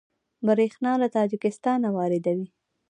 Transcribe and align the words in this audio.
بریښنا 0.45 0.93
له 1.01 1.07
تاجکستان 1.15 1.81
واردوي 1.95 2.47